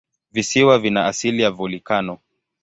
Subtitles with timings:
[0.31, 2.17] Visiwa vina asili ya volikano.